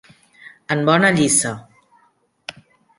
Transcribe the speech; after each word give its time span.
En 0.77 0.81
bona 0.89 1.13
lliça. 1.19 1.53